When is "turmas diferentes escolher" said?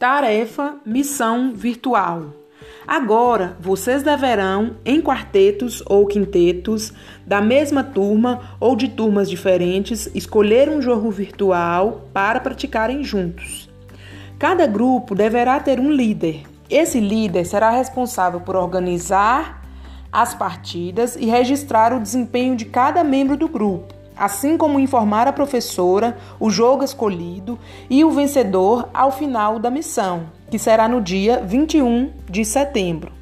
8.88-10.70